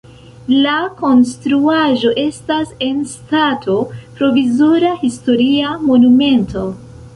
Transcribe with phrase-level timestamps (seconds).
[0.67, 3.77] La konstruaĵo estas en stato
[4.17, 6.69] provizora historia monumento.